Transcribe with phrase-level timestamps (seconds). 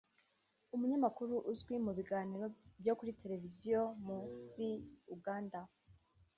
[0.75, 2.45] umunyamakuru uzwi mu biganiro
[2.81, 4.69] byo kuri Televiziyo muri
[5.15, 5.59] Uganda